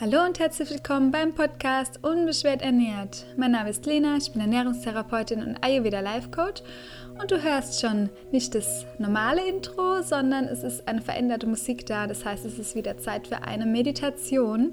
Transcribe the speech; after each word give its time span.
Hallo 0.00 0.24
und 0.24 0.40
herzlich 0.40 0.70
willkommen 0.70 1.12
beim 1.12 1.36
Podcast 1.36 2.00
Unbeschwert 2.02 2.62
ernährt. 2.62 3.26
Mein 3.36 3.52
Name 3.52 3.70
ist 3.70 3.86
Lena, 3.86 4.16
ich 4.16 4.32
bin 4.32 4.40
Ernährungstherapeutin 4.40 5.40
und 5.40 5.62
Ayurveda 5.62 6.00
Life 6.00 6.30
Coach 6.30 6.62
und 7.20 7.30
du 7.30 7.40
hörst 7.40 7.80
schon 7.80 8.10
nicht 8.32 8.56
das 8.56 8.86
normale 8.98 9.46
Intro, 9.48 10.02
sondern 10.02 10.46
es 10.46 10.64
ist 10.64 10.88
eine 10.88 11.00
veränderte 11.00 11.46
Musik 11.46 11.86
da. 11.86 12.08
Das 12.08 12.24
heißt, 12.24 12.44
es 12.44 12.58
ist 12.58 12.74
wieder 12.74 12.98
Zeit 12.98 13.28
für 13.28 13.44
eine 13.44 13.66
Meditation. 13.66 14.72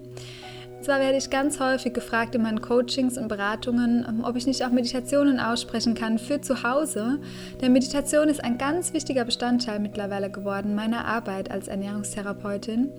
Zwar 0.81 0.99
werde 0.99 1.17
ich 1.17 1.29
ganz 1.29 1.59
häufig 1.59 1.93
gefragt 1.93 2.33
in 2.33 2.41
meinen 2.41 2.59
Coachings 2.59 3.15
und 3.17 3.27
Beratungen, 3.27 4.03
ähm, 4.07 4.23
ob 4.23 4.35
ich 4.35 4.47
nicht 4.47 4.65
auch 4.65 4.71
Meditationen 4.71 5.39
aussprechen 5.39 5.93
kann 5.93 6.17
für 6.17 6.41
zu 6.41 6.63
Hause. 6.63 7.19
Denn 7.61 7.71
Meditation 7.71 8.27
ist 8.27 8.43
ein 8.43 8.57
ganz 8.57 8.91
wichtiger 8.91 9.23
Bestandteil 9.23 9.79
mittlerweile 9.79 10.31
geworden 10.31 10.73
meiner 10.73 11.05
Arbeit 11.05 11.51
als 11.51 11.67
Ernährungstherapeutin. 11.67 12.91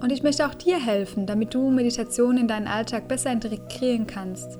Und 0.00 0.10
ich 0.10 0.24
möchte 0.24 0.44
auch 0.44 0.54
dir 0.54 0.84
helfen, 0.84 1.26
damit 1.26 1.54
du 1.54 1.70
Meditation 1.70 2.36
in 2.36 2.48
deinen 2.48 2.66
Alltag 2.66 3.06
besser 3.06 3.30
integrieren 3.30 4.08
kannst. 4.08 4.58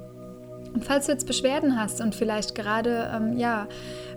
Und 0.73 0.84
falls 0.84 1.06
du 1.06 1.12
jetzt 1.12 1.27
Beschwerden 1.27 1.77
hast 1.77 2.00
und 2.00 2.14
vielleicht 2.14 2.55
gerade 2.55 3.11
ähm, 3.12 3.37
ja, 3.37 3.66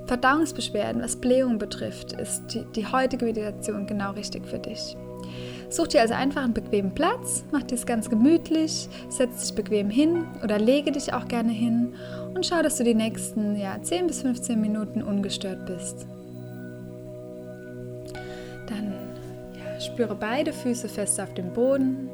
Verdauungsbeschwerden, 0.06 1.02
was 1.02 1.16
Blähung 1.16 1.58
betrifft, 1.58 2.14
ist 2.14 2.54
die, 2.54 2.66
die 2.76 2.86
heutige 2.86 3.26
Meditation 3.26 3.88
genau 3.88 4.12
richtig 4.12 4.46
für 4.46 4.60
dich. 4.60 4.96
Such 5.74 5.88
dir 5.88 6.02
also 6.02 6.14
einfach 6.14 6.44
einen 6.44 6.54
bequemen 6.54 6.94
Platz, 6.94 7.44
mach 7.52 7.64
dir 7.64 7.74
es 7.74 7.88
ganz 7.88 8.08
gemütlich, 8.08 8.88
setz 9.10 9.42
dich 9.42 9.56
bequem 9.56 9.90
hin 9.90 10.28
oder 10.44 10.60
lege 10.60 10.92
dich 10.92 11.14
auch 11.14 11.28
gerne 11.28 11.52
hin 11.52 11.96
und 12.36 12.46
schau, 12.46 12.62
dass 12.62 12.78
du 12.78 12.84
die 12.84 12.94
nächsten 12.94 13.56
ja, 13.56 13.82
10 13.82 14.06
bis 14.06 14.22
15 14.22 14.62
Minuten 14.62 15.02
ungestört 15.02 15.66
bist. 15.66 16.06
Dann 18.70 18.94
ja, 19.58 19.82
spüre 19.82 20.14
beide 20.14 20.54
Füße 20.54 20.88
fest 20.88 21.20
auf 21.20 21.34
dem 21.34 21.52
Boden. 21.54 22.08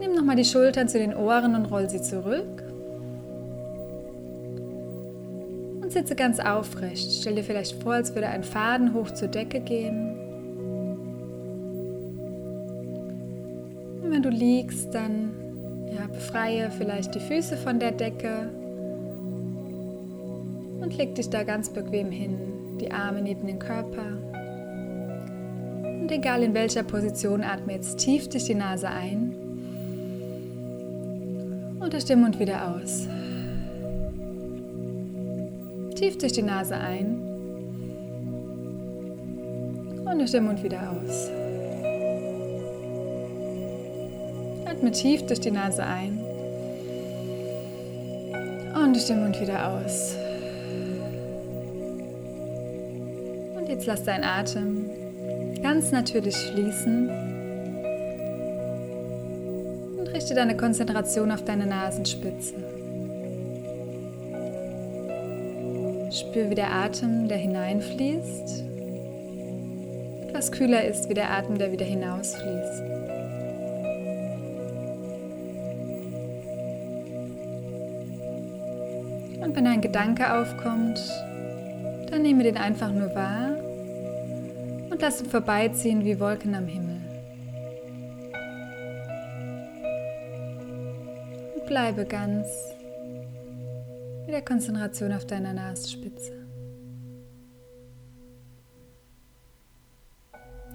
Nimm 0.00 0.14
nochmal 0.14 0.36
die 0.36 0.46
Schultern 0.46 0.88
zu 0.88 0.98
den 0.98 1.14
Ohren 1.14 1.54
und 1.54 1.66
roll 1.66 1.90
sie 1.90 2.00
zurück. 2.00 2.61
Sitze 5.92 6.14
ganz 6.14 6.40
aufrecht. 6.40 7.10
Stell 7.12 7.36
dir 7.36 7.44
vielleicht 7.44 7.82
vor, 7.82 7.94
als 7.94 8.14
würde 8.14 8.28
ein 8.28 8.44
Faden 8.44 8.94
hoch 8.94 9.10
zur 9.10 9.28
Decke 9.28 9.60
gehen. 9.60 10.16
Und 14.02 14.10
wenn 14.10 14.22
du 14.22 14.30
liegst, 14.30 14.94
dann 14.94 15.30
ja, 15.94 16.06
befreie 16.06 16.70
vielleicht 16.70 17.14
die 17.14 17.20
Füße 17.20 17.56
von 17.56 17.78
der 17.78 17.92
Decke 17.92 18.50
und 20.80 20.96
leg 20.96 21.14
dich 21.14 21.30
da 21.30 21.42
ganz 21.44 21.68
bequem 21.68 22.10
hin, 22.10 22.36
die 22.80 22.90
Arme 22.90 23.22
neben 23.22 23.46
den 23.46 23.58
Körper. 23.58 24.18
Und 26.00 26.10
egal 26.10 26.42
in 26.42 26.54
welcher 26.54 26.82
Position, 26.82 27.42
atme 27.42 27.74
jetzt 27.74 27.98
tief 27.98 28.28
durch 28.28 28.44
die 28.44 28.54
Nase 28.54 28.88
ein 28.88 29.34
und 31.78 31.92
durch 31.92 32.04
den 32.04 32.20
Mund 32.20 32.38
wieder 32.40 32.74
aus. 32.74 33.06
Tief 36.02 36.18
durch 36.18 36.32
die 36.32 36.42
Nase 36.42 36.74
ein 36.74 37.22
und 40.04 40.18
durch 40.18 40.32
den 40.32 40.42
Mund 40.42 40.60
wieder 40.64 40.80
aus. 40.90 41.30
Atme 44.68 44.90
tief 44.90 45.24
durch 45.26 45.38
die 45.38 45.52
Nase 45.52 45.84
ein 45.84 46.18
und 48.74 48.94
durch 48.94 49.06
den 49.06 49.20
Mund 49.20 49.40
wieder 49.40 49.68
aus. 49.68 50.16
Und 53.56 53.68
jetzt 53.68 53.86
lass 53.86 54.02
deinen 54.02 54.24
Atem 54.24 54.90
ganz 55.62 55.92
natürlich 55.92 56.34
fließen 56.34 57.10
und 59.98 60.08
richte 60.08 60.34
deine 60.34 60.56
Konzentration 60.56 61.30
auf 61.30 61.44
deine 61.44 61.66
Nasenspitze. 61.66 62.81
Spür, 66.22 66.50
wie 66.50 66.54
der 66.54 66.72
Atem, 66.72 67.26
der 67.26 67.36
hineinfließt, 67.36 68.64
etwas 70.28 70.52
kühler 70.52 70.84
ist 70.84 71.08
wie 71.08 71.14
der 71.14 71.30
Atem, 71.30 71.58
der 71.58 71.72
wieder 71.72 71.84
hinausfließt. 71.84 72.82
Und 79.42 79.56
wenn 79.56 79.66
ein 79.66 79.80
Gedanke 79.80 80.32
aufkommt, 80.32 81.00
dann 82.10 82.22
nehme 82.22 82.44
den 82.44 82.56
einfach 82.56 82.92
nur 82.92 83.12
wahr 83.14 83.56
und 84.90 85.02
lass 85.02 85.20
ihn 85.20 85.28
vorbeiziehen 85.28 86.04
wie 86.04 86.20
Wolken 86.20 86.54
am 86.54 86.68
Himmel. 86.68 87.00
Und 91.56 91.66
bleibe 91.66 92.04
ganz 92.04 92.71
mit 94.32 94.38
der 94.38 94.44
Konzentration 94.46 95.12
auf 95.12 95.26
deiner 95.26 95.52
Nasenspitze. 95.52 96.32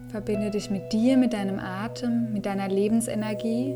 Verbinde 0.09 0.51
dich 0.51 0.69
mit 0.69 0.93
dir, 0.93 1.17
mit 1.17 1.33
deinem 1.33 1.57
Atem, 1.57 2.31
mit 2.33 2.45
deiner 2.45 2.67
Lebensenergie. 2.67 3.73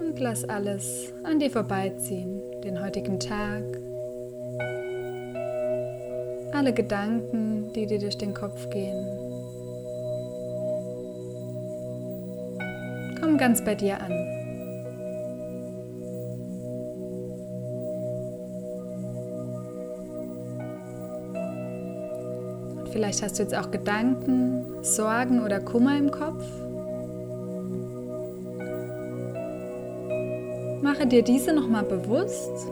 Und 0.00 0.18
lass 0.18 0.42
alles 0.44 1.12
an 1.22 1.38
dir 1.38 1.52
vorbeiziehen, 1.52 2.42
den 2.64 2.82
heutigen 2.82 3.20
Tag, 3.20 3.62
alle 6.52 6.72
Gedanken, 6.72 7.72
die 7.72 7.86
dir 7.86 8.00
durch 8.00 8.18
den 8.18 8.34
Kopf 8.34 8.68
gehen. 8.70 9.27
Ganz 13.38 13.64
bei 13.64 13.76
dir 13.76 14.00
an. 14.00 14.10
Und 22.78 22.88
vielleicht 22.90 23.22
hast 23.22 23.38
du 23.38 23.44
jetzt 23.44 23.56
auch 23.56 23.70
Gedanken, 23.70 24.82
Sorgen 24.82 25.44
oder 25.44 25.60
Kummer 25.60 25.96
im 25.96 26.10
Kopf. 26.10 26.44
Mache 30.82 31.06
dir 31.06 31.22
diese 31.22 31.52
nochmal 31.52 31.84
bewusst. 31.84 32.66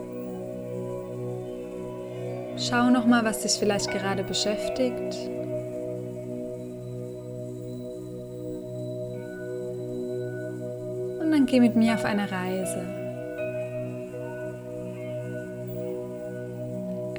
Schau 2.56 2.90
nochmal, 2.90 3.24
was 3.24 3.42
dich 3.42 3.52
vielleicht 3.52 3.90
gerade 3.92 4.24
beschäftigt. 4.24 5.30
Und 11.46 11.50
geh 11.52 11.60
mit 11.60 11.76
mir 11.76 11.94
auf 11.94 12.04
eine 12.04 12.28
Reise. 12.28 12.82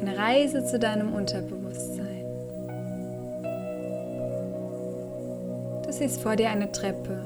Eine 0.02 0.18
Reise 0.18 0.66
zu 0.66 0.78
deinem 0.78 1.14
Unterbewusstsein. 1.14 2.26
Du 5.86 5.92
siehst 5.94 6.22
vor 6.22 6.36
dir 6.36 6.50
eine 6.50 6.70
Treppe. 6.74 7.24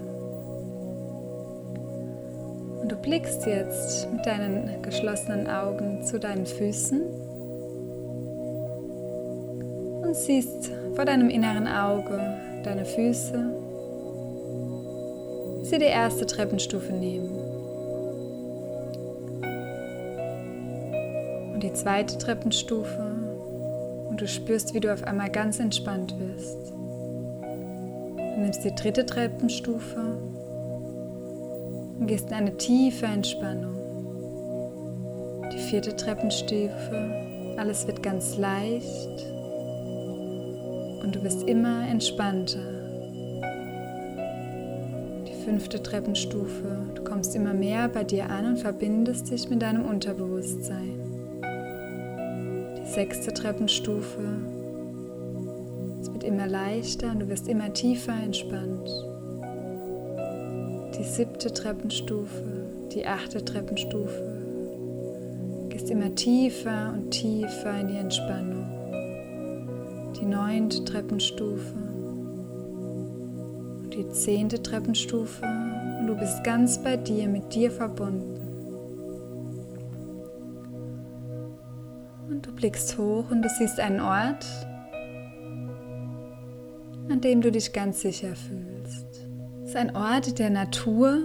Und 2.83 2.91
du 2.91 2.95
blickst 2.97 3.47
jetzt 3.47 4.07
mit 4.13 4.23
deinen 4.27 4.83
geschlossenen 4.83 5.49
Augen 5.49 6.03
zu 6.03 6.19
deinen 6.19 6.45
Füßen 6.45 7.01
und 10.03 10.15
siehst 10.15 10.69
vor 10.93 11.05
deinem 11.05 11.31
inneren 11.31 11.67
Auge 11.67 12.19
deine 12.63 12.85
Füße 12.85 13.70
sie 15.71 15.79
die 15.79 15.85
erste 15.85 16.25
Treppenstufe 16.25 16.91
nehmen. 16.91 17.29
Und 21.53 21.63
die 21.63 21.73
zweite 21.73 22.17
Treppenstufe. 22.17 23.15
Und 24.09 24.19
du 24.19 24.27
spürst, 24.27 24.73
wie 24.73 24.81
du 24.81 24.93
auf 24.93 25.03
einmal 25.03 25.29
ganz 25.29 25.59
entspannt 25.59 26.13
wirst. 26.19 26.71
Du 26.71 28.41
nimmst 28.41 28.65
die 28.65 28.75
dritte 28.75 29.05
Treppenstufe 29.05 30.17
und 31.99 32.07
gehst 32.07 32.27
in 32.27 32.33
eine 32.33 32.57
tiefe 32.57 33.05
Entspannung. 33.05 33.77
Die 35.53 35.59
vierte 35.59 35.95
Treppenstufe. 35.95 37.55
Alles 37.57 37.87
wird 37.87 38.03
ganz 38.03 38.37
leicht 38.37 39.25
und 41.03 41.15
du 41.15 41.23
wirst 41.23 41.43
immer 41.43 41.87
entspannter 41.87 42.80
fünfte 45.51 45.83
Treppenstufe. 45.83 46.87
Du 46.95 47.03
kommst 47.03 47.35
immer 47.35 47.53
mehr 47.53 47.89
bei 47.89 48.05
dir 48.05 48.29
an 48.29 48.45
und 48.45 48.59
verbindest 48.59 49.29
dich 49.31 49.49
mit 49.49 49.61
deinem 49.61 49.83
Unterbewusstsein. 49.83 50.97
Die 52.77 52.89
sechste 52.89 53.33
Treppenstufe. 53.33 54.21
Es 55.99 56.13
wird 56.13 56.23
immer 56.23 56.47
leichter 56.47 57.11
und 57.11 57.19
du 57.19 57.27
wirst 57.27 57.49
immer 57.49 57.73
tiefer 57.73 58.13
entspannt. 58.13 58.89
Die 60.97 61.03
siebte 61.03 61.53
Treppenstufe, 61.53 62.69
die 62.93 63.05
achte 63.05 63.43
Treppenstufe. 63.43 64.23
Du 65.63 65.67
gehst 65.67 65.91
immer 65.91 66.15
tiefer 66.15 66.93
und 66.93 67.11
tiefer 67.11 67.77
in 67.77 67.89
die 67.89 67.97
Entspannung. 67.97 68.67
Die 70.17 70.25
neunte 70.25 70.85
Treppenstufe, 70.85 71.75
die 74.01 74.09
zehnte 74.11 74.61
Treppenstufe 74.63 75.45
und 75.99 76.07
du 76.07 76.15
bist 76.15 76.43
ganz 76.43 76.81
bei 76.81 76.97
dir, 76.97 77.27
mit 77.27 77.53
dir 77.53 77.69
verbunden. 77.69 78.39
Und 82.27 82.45
du 82.45 82.51
blickst 82.51 82.97
hoch 82.97 83.29
und 83.29 83.43
du 83.43 83.49
siehst 83.49 83.79
einen 83.79 83.99
Ort, 83.99 84.45
an 87.09 87.21
dem 87.21 87.41
du 87.41 87.51
dich 87.51 87.73
ganz 87.73 88.01
sicher 88.01 88.35
fühlst. 88.35 89.27
Es 89.63 89.69
ist 89.69 89.75
ein 89.75 89.95
Ort 89.95 90.39
der 90.39 90.49
Natur, 90.49 91.19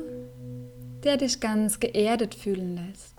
der 1.03 1.17
dich 1.17 1.41
ganz 1.41 1.81
geerdet 1.81 2.35
fühlen 2.35 2.77
lässt. 2.77 3.17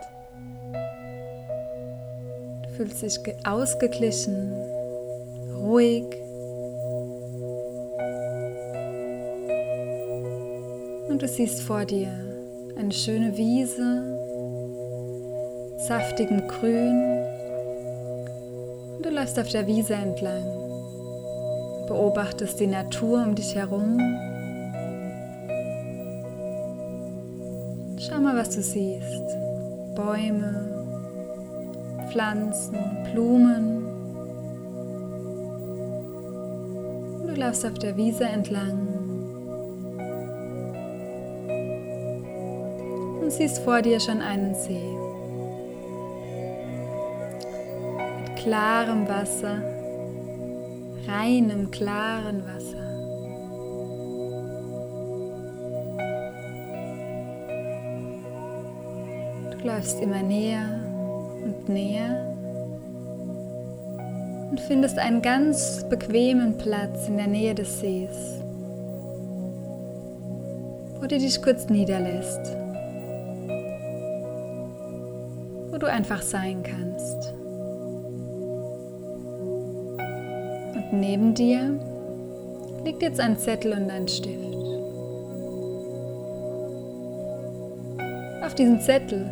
Du 2.64 2.70
fühlst 2.76 3.02
dich 3.02 3.48
ausgeglichen, 3.48 4.54
ruhig. 5.56 6.27
Und 11.18 11.24
du 11.24 11.28
siehst 11.28 11.64
vor 11.64 11.84
dir 11.84 12.12
eine 12.78 12.92
schöne 12.92 13.36
Wiese, 13.36 14.04
saftigem 15.88 16.48
Grün. 16.48 17.26
Und 18.96 19.04
du 19.04 19.10
läufst 19.10 19.40
auf 19.40 19.50
der 19.50 19.66
Wiese 19.66 19.96
entlang, 19.96 20.44
beobachtest 21.88 22.60
die 22.60 22.68
Natur 22.68 23.24
um 23.24 23.34
dich 23.34 23.56
herum 23.56 23.98
Schau 27.98 28.20
mal, 28.20 28.38
was 28.38 28.52
du 28.52 28.62
siehst. 28.62 29.26
Bäume, 29.96 30.86
Pflanzen, 32.12 32.78
Blumen. 33.12 33.88
Du 37.26 37.34
laufst 37.34 37.66
auf 37.66 37.80
der 37.80 37.98
Wiese 37.98 38.26
entlang 38.26 38.97
und 43.28 43.34
siehst 43.34 43.60
vor 43.60 43.82
dir 43.82 44.00
schon 44.00 44.22
einen 44.22 44.56
See. 44.56 44.88
Mit 48.22 48.38
klarem 48.38 49.06
Wasser, 49.10 49.62
reinem, 51.06 51.70
klaren 51.70 52.42
Wasser. 52.48 52.78
läufst 59.64 60.00
immer 60.02 60.24
näher 60.24 60.80
und 61.44 61.68
näher 61.68 62.34
und 64.50 64.62
findest 64.62 64.98
einen 64.98 65.22
ganz 65.22 65.84
bequemen 65.90 66.58
Platz 66.58 67.10
in 67.10 67.18
der 67.18 67.28
Nähe 67.28 67.54
des 67.54 67.82
Sees, 67.82 68.42
wo 70.96 71.02
du 71.02 71.18
dich 71.18 71.42
kurz 71.42 71.68
niederlässt, 71.68 72.67
du 75.78 75.88
einfach 75.88 76.22
sein 76.22 76.64
kannst. 76.64 77.34
Und 80.76 81.00
neben 81.00 81.34
dir 81.34 81.80
liegt 82.84 83.02
jetzt 83.02 83.20
ein 83.20 83.38
Zettel 83.38 83.74
und 83.74 83.90
ein 83.90 84.08
Stift. 84.08 84.38
Auf 88.44 88.56
diesen 88.56 88.80
Zettel 88.80 89.26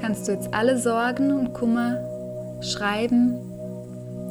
kannst 0.00 0.28
du 0.28 0.32
jetzt 0.32 0.52
alle 0.54 0.78
Sorgen 0.78 1.32
und 1.32 1.52
Kummer 1.52 1.98
schreiben, 2.60 3.34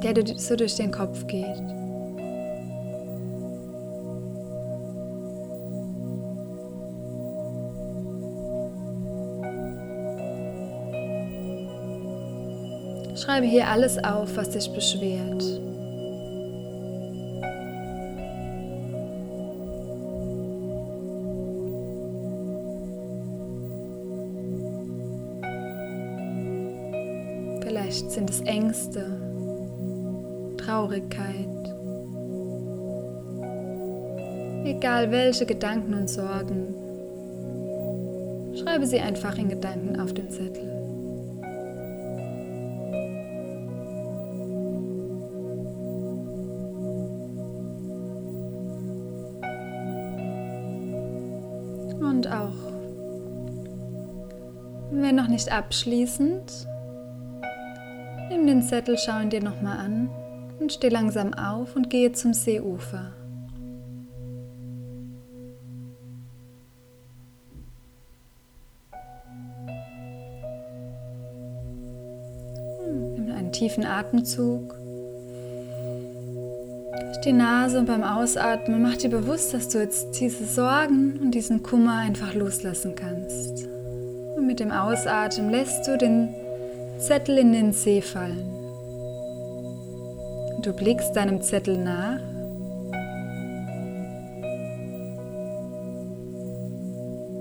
der 0.03 0.13
dir 0.13 0.37
so 0.37 0.55
durch 0.55 0.75
den 0.75 0.91
Kopf 0.91 1.27
geht. 1.27 1.80
Schreibe 13.21 13.45
hier 13.45 13.67
alles 13.67 14.03
auf, 14.03 14.35
was 14.35 14.49
dich 14.49 14.73
beschwert. 14.73 15.43
Vielleicht 27.61 28.09
sind 28.09 28.27
es 28.27 28.41
Ängste, 28.41 29.05
Traurigkeit. 30.57 31.47
Egal 34.65 35.11
welche 35.11 35.45
Gedanken 35.45 35.93
und 35.93 36.09
Sorgen, 36.09 36.73
schreibe 38.55 38.87
sie 38.87 38.99
einfach 38.99 39.37
in 39.37 39.49
Gedanken 39.49 39.99
auf 39.99 40.11
den 40.11 40.31
Zettel. 40.31 40.80
Nicht 55.41 55.51
abschließend, 55.51 56.67
Nimm 58.29 58.47
den 58.47 58.61
Zettel, 58.63 58.97
schau 58.97 59.19
ihn 59.19 59.29
dir 59.29 59.43
nochmal 59.43 59.77
an 59.77 60.09
und 60.59 60.71
steh 60.71 60.87
langsam 60.87 61.33
auf 61.33 61.75
und 61.75 61.89
gehe 61.89 62.13
zum 62.13 62.33
Seeufer. 62.33 63.11
Nimm 73.17 73.35
einen 73.35 73.51
tiefen 73.51 73.85
Atemzug 73.85 74.73
durch 77.01 77.19
die 77.25 77.33
Nase 77.33 77.79
und 77.79 77.85
beim 77.85 78.03
Ausatmen 78.03 78.81
mach 78.81 78.95
dir 78.95 79.09
bewusst, 79.09 79.53
dass 79.53 79.67
du 79.67 79.79
jetzt 79.79 80.19
diese 80.21 80.45
Sorgen 80.45 81.19
und 81.19 81.31
diesen 81.31 81.61
Kummer 81.63 81.97
einfach 81.97 82.33
loslassen 82.33 82.95
kannst. 82.95 83.70
Und 84.41 84.47
mit 84.47 84.59
dem 84.59 84.71
Ausatmen 84.71 85.51
lässt 85.51 85.87
du 85.87 85.99
den 85.99 86.33
Zettel 86.97 87.37
in 87.37 87.53
den 87.53 87.73
See 87.73 88.01
fallen. 88.01 88.41
Du 90.63 90.73
blickst 90.73 91.15
deinem 91.15 91.43
Zettel 91.43 91.77
nach. 91.77 92.19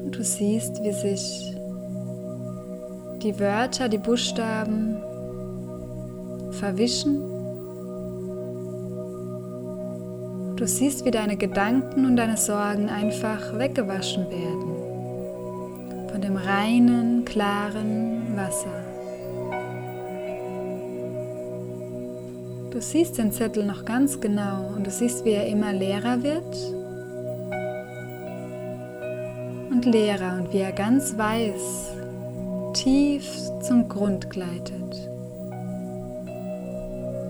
Und 0.04 0.10
du 0.12 0.22
siehst, 0.22 0.82
wie 0.82 0.92
sich 0.92 1.56
die 3.22 3.40
Wörter, 3.40 3.88
die 3.88 3.96
Buchstaben 3.96 4.98
verwischen. 6.50 7.16
Du 10.56 10.66
siehst, 10.66 11.06
wie 11.06 11.10
deine 11.10 11.38
Gedanken 11.38 12.04
und 12.04 12.16
deine 12.16 12.36
Sorgen 12.36 12.90
einfach 12.90 13.58
weggewaschen 13.58 14.28
werden 14.28 14.79
dem 16.30 16.36
reinen, 16.36 17.24
klaren 17.24 18.36
Wasser. 18.36 18.84
Du 22.70 22.80
siehst 22.80 23.18
den 23.18 23.32
Zettel 23.32 23.66
noch 23.66 23.84
ganz 23.84 24.20
genau 24.20 24.68
und 24.76 24.86
du 24.86 24.90
siehst, 24.90 25.24
wie 25.24 25.32
er 25.32 25.46
immer 25.46 25.72
leerer 25.72 26.22
wird 26.22 26.54
und 29.72 29.84
leerer 29.84 30.38
und 30.38 30.52
wie 30.52 30.58
er 30.58 30.72
ganz 30.72 31.18
weiß 31.18 31.96
tief 32.74 33.24
zum 33.62 33.88
Grund 33.88 34.30
gleitet. 34.30 35.10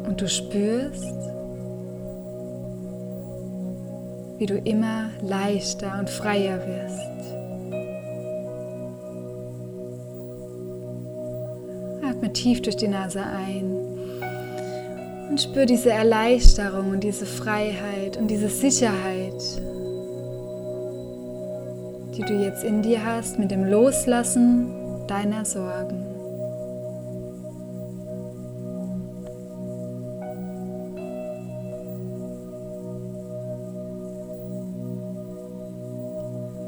Und 0.06 0.20
du 0.20 0.28
spürst, 0.28 1.14
wie 4.36 4.46
du 4.46 4.58
immer 4.58 5.08
leichter 5.22 5.98
und 5.98 6.10
freier 6.10 6.58
wirst. 6.66 7.19
Tief 12.32 12.62
durch 12.62 12.76
die 12.76 12.88
Nase 12.88 13.22
ein 13.22 13.90
und 15.30 15.40
spür 15.40 15.64
diese 15.64 15.90
Erleichterung 15.90 16.90
und 16.90 17.04
diese 17.04 17.24
Freiheit 17.24 18.16
und 18.16 18.28
diese 18.28 18.48
Sicherheit, 18.48 19.40
die 22.16 22.22
du 22.22 22.34
jetzt 22.34 22.64
in 22.64 22.82
dir 22.82 23.04
hast 23.04 23.38
mit 23.38 23.52
dem 23.52 23.64
Loslassen 23.64 25.06
deiner 25.06 25.44
Sorgen. 25.44 26.04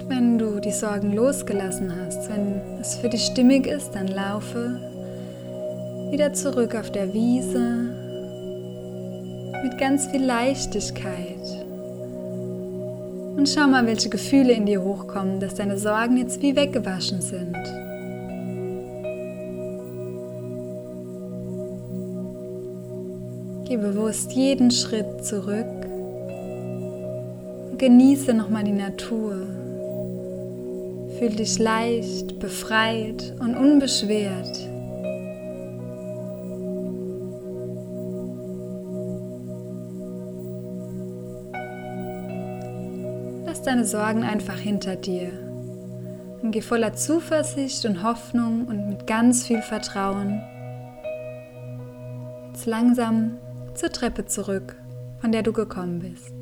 Wenn 0.08 0.38
du 0.38 0.60
die 0.60 0.70
Sorgen 0.70 1.12
losgelassen 1.12 1.92
hast, 1.96 2.30
wenn 2.30 2.60
es 2.80 2.94
für 2.94 3.08
dich 3.08 3.24
stimmig 3.24 3.66
ist, 3.66 3.90
dann 3.96 4.06
laufe 4.06 4.91
wieder 6.12 6.34
zurück 6.34 6.74
auf 6.74 6.92
der 6.92 7.14
Wiese 7.14 7.88
mit 9.62 9.78
ganz 9.78 10.06
viel 10.08 10.22
Leichtigkeit. 10.22 11.64
Und 13.34 13.48
schau 13.48 13.66
mal, 13.66 13.86
welche 13.86 14.10
Gefühle 14.10 14.52
in 14.52 14.66
dir 14.66 14.82
hochkommen, 14.82 15.40
dass 15.40 15.54
deine 15.54 15.78
Sorgen 15.78 16.18
jetzt 16.18 16.42
wie 16.42 16.54
weggewaschen 16.54 17.22
sind. 17.22 17.56
Geh 23.66 23.78
bewusst 23.78 24.32
jeden 24.32 24.70
Schritt 24.70 25.24
zurück 25.24 25.86
und 27.70 27.78
genieße 27.78 28.34
nochmal 28.34 28.64
die 28.64 28.72
Natur. 28.72 29.46
Fühl 31.18 31.30
dich 31.30 31.58
leicht, 31.58 32.38
befreit 32.38 33.34
und 33.40 33.56
unbeschwert. 33.56 34.71
Deine 43.64 43.84
Sorgen 43.84 44.24
einfach 44.24 44.58
hinter 44.58 44.96
dir 44.96 45.30
und 46.42 46.50
geh 46.50 46.62
voller 46.62 46.94
Zuversicht 46.94 47.84
und 47.84 48.02
Hoffnung 48.02 48.66
und 48.66 48.88
mit 48.88 49.06
ganz 49.06 49.46
viel 49.46 49.62
Vertrauen 49.62 50.42
jetzt 52.62 52.66
langsam 52.66 53.38
zur 53.74 53.90
Treppe 53.90 54.26
zurück, 54.26 54.76
von 55.20 55.32
der 55.32 55.42
du 55.42 55.52
gekommen 55.52 56.00
bist. 56.00 56.34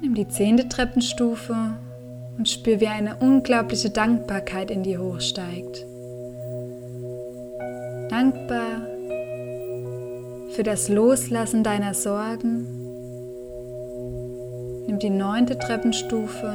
Nimm 0.00 0.14
die 0.14 0.28
zehnte 0.28 0.68
Treppenstufe 0.68 1.76
und 2.36 2.48
spür, 2.48 2.80
wie 2.80 2.86
eine 2.86 3.16
unglaubliche 3.16 3.90
Dankbarkeit 3.90 4.70
in 4.70 4.84
dir 4.84 5.00
hochsteigt. 5.00 5.84
Dankbar 8.10 8.87
für 10.58 10.64
das 10.64 10.88
Loslassen 10.88 11.62
deiner 11.62 11.94
Sorgen. 11.94 12.66
Nimm 14.88 14.98
die 14.98 15.08
neunte 15.08 15.56
Treppenstufe 15.56 16.50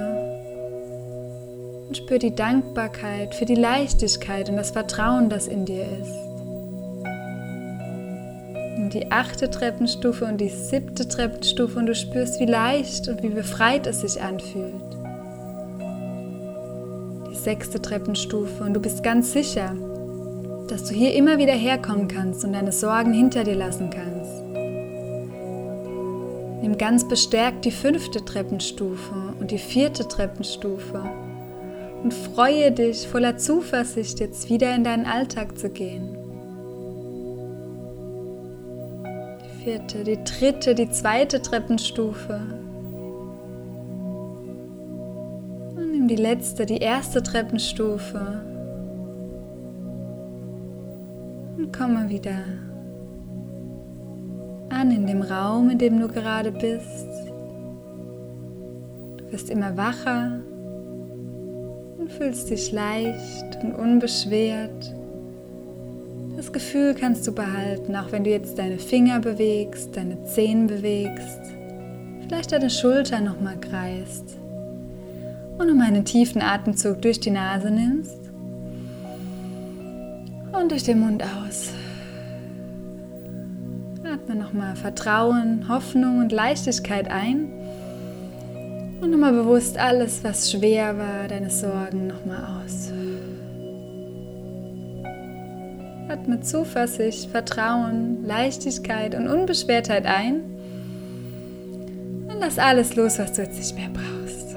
und 1.88 1.96
spür 1.96 2.20
die 2.20 2.36
Dankbarkeit 2.36 3.34
für 3.34 3.46
die 3.46 3.56
Leichtigkeit 3.56 4.50
und 4.50 4.58
das 4.58 4.72
Vertrauen, 4.72 5.30
das 5.30 5.48
in 5.48 5.64
dir 5.64 5.86
ist. 6.02 6.18
Nimm 8.78 8.90
die 8.90 9.10
achte 9.10 9.50
Treppenstufe 9.50 10.26
und 10.26 10.42
die 10.42 10.50
siebte 10.50 11.08
Treppenstufe 11.08 11.80
und 11.80 11.86
du 11.86 11.96
spürst, 11.96 12.42
wie 12.42 12.46
leicht 12.46 13.08
und 13.08 13.24
wie 13.24 13.30
befreit 13.30 13.88
es 13.88 14.02
sich 14.02 14.22
anfühlt. 14.22 14.84
Die 17.32 17.38
sechste 17.38 17.82
Treppenstufe 17.82 18.66
und 18.66 18.74
du 18.74 18.82
bist 18.82 19.02
ganz 19.02 19.32
sicher, 19.32 19.74
dass 20.68 20.86
du 20.86 20.94
hier 20.94 21.14
immer 21.14 21.38
wieder 21.38 21.54
herkommen 21.54 22.08
kannst 22.08 22.44
und 22.46 22.54
deine 22.54 22.72
Sorgen 22.72 23.14
hinter 23.14 23.44
dir 23.44 23.56
lassen 23.56 23.90
kannst. 23.90 24.44
Nimm 26.62 26.78
ganz 26.78 27.06
bestärkt 27.08 27.66
die 27.66 27.72
fünfte 27.72 28.24
Treppenstufe 28.24 29.34
und 29.40 29.52
die 29.52 29.58
vierte 29.58 30.08
Treppenstufe 30.08 31.04
und 32.04 32.14
freue 32.14 32.72
dich 32.72 33.08
voller 33.08 33.38
Zuversicht, 33.38 34.22
jetzt 34.22 34.50
wieder 34.50 34.74
in 34.74 34.86
deinen 34.86 35.06
Alltag 35.06 35.58
zu 35.58 35.70
gehen. 35.70 36.18
Die 39.44 39.64
vierte, 39.64 40.04
die 40.06 40.24
dritte, 40.24 40.74
die 40.74 40.90
zweite 40.90 41.42
Treppenstufe. 41.42 42.40
Und 45.76 45.92
nimm 45.92 46.08
die 46.08 46.16
letzte, 46.16 46.66
die 46.66 46.78
erste 46.78 47.24
Treppenstufe. 47.24 48.53
Komme 51.74 52.10
wieder 52.10 52.38
an 54.70 54.92
in 54.92 55.08
dem 55.08 55.22
Raum, 55.22 55.70
in 55.70 55.78
dem 55.78 56.00
du 56.00 56.08
gerade 56.08 56.52
bist. 56.52 57.08
Du 59.18 59.32
wirst 59.32 59.50
immer 59.50 59.76
wacher 59.76 60.40
und 61.98 62.12
fühlst 62.12 62.50
dich 62.50 62.72
leicht 62.72 63.58
und 63.64 63.74
unbeschwert. 63.74 64.94
Das 66.38 66.52
Gefühl 66.52 66.96
kannst 66.96 67.28
du 67.28 67.32
behalten, 67.34 67.96
auch 67.96 68.12
wenn 68.12 68.24
du 68.24 68.30
jetzt 68.30 68.58
deine 68.58 68.78
Finger 68.78 69.20
bewegst, 69.20 69.96
deine 69.96 70.24
Zehen 70.26 70.68
bewegst, 70.68 71.42
vielleicht 72.22 72.52
deine 72.52 72.70
Schulter 72.70 73.20
nochmal 73.22 73.60
kreist 73.60 74.38
und 75.58 75.68
nochmal 75.68 75.88
einen 75.88 76.06
tiefen 76.06 76.42
Atemzug 76.42 77.02
durch 77.02 77.20
die 77.20 77.32
Nase 77.32 77.72
nimmst 77.72 78.23
und 80.54 80.72
durch 80.72 80.84
den 80.84 81.00
Mund 81.00 81.24
aus. 81.24 81.70
Atme 84.06 84.36
nochmal 84.36 84.76
Vertrauen, 84.76 85.68
Hoffnung 85.68 86.20
und 86.20 86.32
Leichtigkeit 86.32 87.10
ein 87.10 87.52
und 89.02 89.12
nochmal 89.12 89.34
bewusst 89.34 89.78
alles, 89.78 90.24
was 90.24 90.52
schwer 90.52 90.98
war, 90.98 91.28
deine 91.28 91.50
Sorgen 91.50 92.08
nochmal 92.08 92.64
aus. 92.64 92.92
Atme 96.08 96.42
Zuversicht, 96.42 97.30
Vertrauen, 97.32 98.24
Leichtigkeit 98.26 99.16
und 99.16 99.28
Unbeschwertheit 99.28 100.06
ein. 100.06 100.42
Und 102.28 102.40
lass 102.40 102.60
alles 102.60 102.96
los, 102.96 103.20
was 103.20 103.34
du 103.34 103.42
jetzt 103.42 103.58
nicht 103.58 103.76
mehr 103.76 103.90
brauchst. 103.90 104.56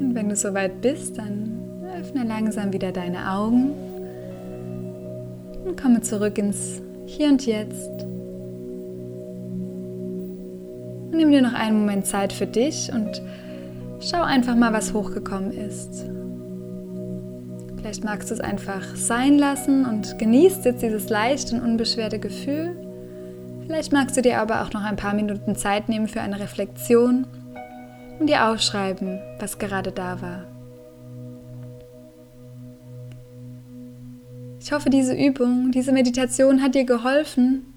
Und 0.00 0.14
wenn 0.14 0.28
du 0.28 0.36
soweit 0.36 0.80
bist, 0.80 1.18
dann 1.18 1.63
öffne 2.04 2.24
langsam 2.24 2.72
wieder 2.72 2.92
deine 2.92 3.30
Augen 3.30 3.72
und 5.64 5.80
komme 5.80 6.02
zurück 6.02 6.36
ins 6.36 6.82
Hier 7.06 7.28
und 7.28 7.46
Jetzt. 7.46 7.90
nimm 11.12 11.30
dir 11.30 11.42
noch 11.42 11.54
einen 11.54 11.78
Moment 11.78 12.06
Zeit 12.06 12.32
für 12.32 12.46
dich 12.46 12.92
und 12.92 13.22
schau 14.00 14.20
einfach 14.20 14.56
mal, 14.56 14.72
was 14.72 14.92
hochgekommen 14.92 15.52
ist. 15.52 16.04
Vielleicht 17.76 18.04
magst 18.04 18.30
du 18.30 18.34
es 18.34 18.40
einfach 18.40 18.82
sein 18.96 19.38
lassen 19.38 19.86
und 19.86 20.18
genießt 20.18 20.64
jetzt 20.64 20.82
dieses 20.82 21.08
leichte 21.08 21.54
und 21.54 21.62
unbeschwerte 21.62 22.18
Gefühl. 22.18 22.76
Vielleicht 23.64 23.92
magst 23.92 24.16
du 24.16 24.22
dir 24.22 24.40
aber 24.40 24.62
auch 24.62 24.72
noch 24.72 24.82
ein 24.82 24.96
paar 24.96 25.14
Minuten 25.14 25.54
Zeit 25.54 25.88
nehmen 25.88 26.08
für 26.08 26.20
eine 26.20 26.40
Reflexion 26.40 27.26
und 28.18 28.28
dir 28.28 28.48
aufschreiben, 28.48 29.20
was 29.38 29.58
gerade 29.58 29.92
da 29.92 30.20
war. 30.20 30.53
Ich 34.64 34.72
hoffe, 34.72 34.88
diese 34.88 35.12
Übung, 35.12 35.72
diese 35.72 35.92
Meditation 35.92 36.62
hat 36.62 36.74
dir 36.74 36.84
geholfen, 36.84 37.74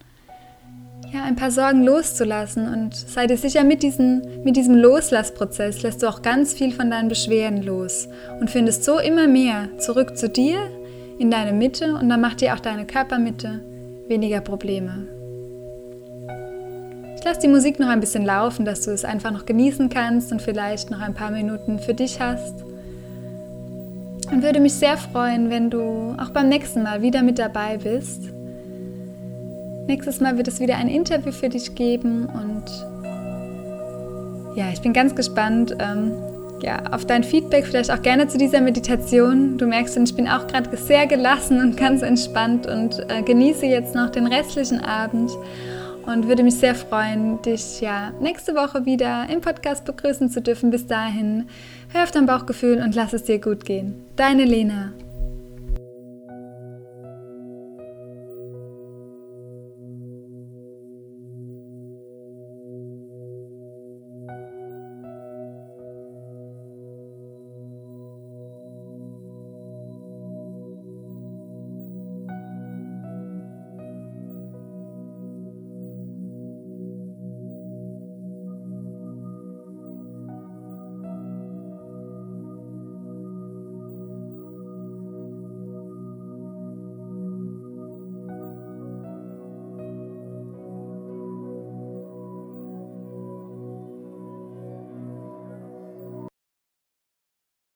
ja, 1.12 1.24
ein 1.26 1.36
paar 1.36 1.52
Sorgen 1.52 1.84
loszulassen 1.84 2.66
und 2.74 2.96
sei 2.96 3.28
dir 3.28 3.36
sicher, 3.36 3.66
mit, 3.66 3.84
diesen, 3.84 4.22
mit 4.46 4.56
diesem 4.56 4.76
Loslassprozess 4.76 5.84
lässt 5.84 6.02
du 6.02 6.08
auch 6.08 6.22
ganz 6.22 6.54
viel 6.54 6.72
von 6.72 6.90
deinen 6.90 7.10
Beschwerden 7.10 7.62
los 7.62 8.08
und 8.40 8.50
findest 8.50 8.86
so 8.86 9.00
immer 9.00 9.28
mehr 9.28 9.78
zurück 9.80 10.18
zu 10.18 10.30
dir, 10.30 10.60
in 11.20 11.30
deine 11.30 11.52
Mitte 11.52 11.94
und 11.94 12.08
dann 12.08 12.22
macht 12.22 12.40
dir 12.40 12.54
auch 12.54 12.60
deine 12.62 12.86
Körpermitte 12.86 13.66
weniger 14.08 14.40
Probleme. 14.40 15.10
Ich 17.18 17.26
lasse 17.26 17.42
die 17.42 17.50
Musik 17.50 17.82
noch 17.82 17.90
ein 17.90 18.00
bisschen 18.00 18.24
laufen, 18.24 18.64
dass 18.64 18.84
du 18.84 18.92
es 18.92 19.04
einfach 19.04 19.32
noch 19.32 19.46
genießen 19.46 19.90
kannst 19.90 20.32
und 20.32 20.42
vielleicht 20.42 20.90
noch 20.90 21.02
ein 21.02 21.14
paar 21.14 21.32
Minuten 21.32 21.80
für 21.80 21.94
dich 21.94 22.22
hast. 22.22 22.67
Und 24.32 24.44
würde 24.44 24.60
mich 24.60 24.74
sehr 24.74 24.98
freuen, 24.98 25.50
wenn 25.50 25.70
du 25.70 26.16
auch 26.18 26.30
beim 26.30 26.50
nächsten 26.50 26.84
Mal 26.84 27.02
wieder 27.02 27.24
mit 27.24 27.40
dabei 27.40 27.78
bist 27.78 28.30
Nächstes 29.88 30.20
Mal 30.20 30.38
wird 30.38 30.50
es 30.50 30.60
wieder 30.60 30.76
ein 30.76 30.90
Interview 30.90 31.32
für 31.32 31.48
dich 31.48 31.74
geben 31.74 32.26
und 32.26 32.66
ja, 34.58 34.66
ich 34.74 34.82
bin 34.82 34.92
ganz 34.92 35.16
gespannt 35.16 35.78
ähm, 35.80 36.12
ja, 36.62 36.84
auf 36.92 37.06
dein 37.06 37.24
Feedback, 37.24 37.66
vielleicht 37.66 37.90
auch 37.90 38.02
gerne 38.02 38.28
zu 38.28 38.38
dieser 38.38 38.60
Meditation. 38.60 39.58
Du 39.58 39.66
merkst, 39.66 39.96
ich 39.96 40.14
bin 40.14 40.28
auch 40.28 40.46
gerade 40.48 40.76
sehr 40.76 41.08
gelassen 41.08 41.62
und 41.62 41.78
ganz 41.78 42.02
entspannt 42.02 42.68
und 42.68 43.00
äh, 43.10 43.22
genieße 43.22 43.66
jetzt 43.66 43.96
noch 43.96 44.10
den 44.10 44.28
restlichen 44.28 44.82
Abend 44.82 45.32
und 46.06 46.28
würde 46.28 46.44
mich 46.44 46.56
sehr 46.56 46.76
freuen, 46.76 47.42
dich 47.44 47.80
ja 47.80 48.12
nächste 48.20 48.56
Woche 48.56 48.86
wieder 48.86 49.28
im 49.32 49.40
Podcast 49.40 49.86
begrüßen 49.86 50.30
zu 50.30 50.42
dürfen. 50.42 50.70
Bis 50.70 50.86
dahin, 50.86 51.48
hör 51.90 52.04
auf 52.04 52.12
dein 52.12 52.26
Bauchgefühl 52.26 52.82
und 52.82 52.96
lass 52.96 53.14
es 53.14 53.24
dir 53.24 53.40
gut 53.40 53.66
gehen. 53.66 54.06
Deine 54.16 54.46
Lena. 54.46 54.94